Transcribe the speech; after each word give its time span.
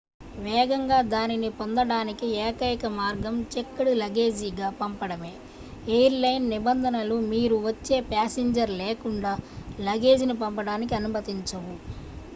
వేగంగా 0.35 0.99
దానిని 1.09 1.49
పొందడానికి 1.57 2.27
ఏకైక 2.37 2.85
మార్గం 2.95 3.35
చెక్డ్ 3.51 3.91
లగేజీగా 3.99 4.69
పంపడమే 4.79 5.31
ఎయిర్ 5.89 6.17
లైన్ 6.19 6.47
నిబంధనలు 6.49 7.17
మీరు 7.29 7.57
వచ్చే 7.67 7.99
ప్యాసింజర్ 8.09 8.73
లేకుండా 8.81 9.33
లగేజీని 9.81 10.37
పంపడానికి 10.41 10.95
అనుమతించవు 10.95 11.75